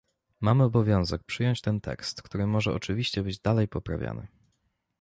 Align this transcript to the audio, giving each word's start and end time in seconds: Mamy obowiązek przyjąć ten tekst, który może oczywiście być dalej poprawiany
Mamy 0.41 0.63
obowiązek 0.63 1.23
przyjąć 1.23 1.61
ten 1.61 1.81
tekst, 1.81 2.21
który 2.21 2.47
może 2.47 2.73
oczywiście 2.73 3.23
być 3.23 3.39
dalej 3.39 3.67
poprawiany 3.67 4.27